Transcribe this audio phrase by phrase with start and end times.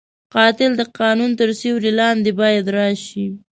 [0.35, 3.25] قاتل د قانون تر سیوري لاندې باید راشي